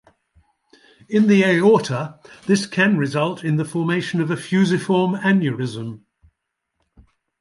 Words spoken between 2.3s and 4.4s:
this can result in the formation of a